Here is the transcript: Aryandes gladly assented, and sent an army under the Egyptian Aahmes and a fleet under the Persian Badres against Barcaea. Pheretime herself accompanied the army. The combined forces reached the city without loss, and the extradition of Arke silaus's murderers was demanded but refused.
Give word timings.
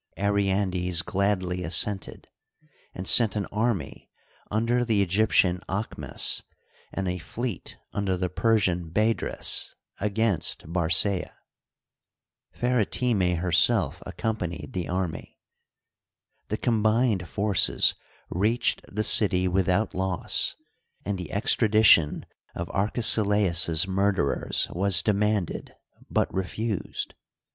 Aryandes 0.17 1.03
gladly 1.03 1.63
assented, 1.63 2.27
and 2.95 3.07
sent 3.07 3.35
an 3.35 3.45
army 3.51 4.09
under 4.49 4.83
the 4.83 5.03
Egyptian 5.03 5.59
Aahmes 5.69 6.41
and 6.91 7.07
a 7.07 7.19
fleet 7.19 7.77
under 7.93 8.17
the 8.17 8.27
Persian 8.27 8.89
Badres 8.89 9.75
against 9.99 10.63
Barcaea. 10.65 11.35
Pheretime 12.51 13.37
herself 13.41 14.01
accompanied 14.03 14.73
the 14.73 14.89
army. 14.89 15.39
The 16.47 16.57
combined 16.57 17.27
forces 17.27 17.93
reached 18.31 18.81
the 18.91 19.03
city 19.03 19.47
without 19.47 19.93
loss, 19.93 20.55
and 21.05 21.19
the 21.19 21.31
extradition 21.31 22.25
of 22.55 22.69
Arke 22.69 23.03
silaus's 23.03 23.87
murderers 23.87 24.65
was 24.71 25.03
demanded 25.03 25.75
but 26.09 26.33
refused. 26.33 27.13